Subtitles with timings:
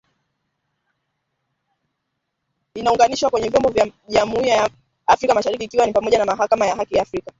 [2.75, 4.69] inaunganishwa kwenye vyombo vya jumuia ya
[5.07, 7.29] Afrika mashariki ikiwa ni pamoja na Mahakama ya Haki ya Afrika